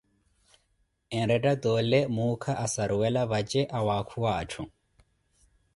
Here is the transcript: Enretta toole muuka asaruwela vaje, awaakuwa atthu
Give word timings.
Enretta 1.17 1.53
toole 1.61 1.99
muuka 2.15 2.51
asaruwela 2.65 3.21
vaje, 3.31 3.61
awaakuwa 3.77 4.31
atthu 4.41 4.63